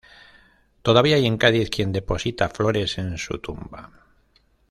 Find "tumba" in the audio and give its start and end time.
3.37-3.91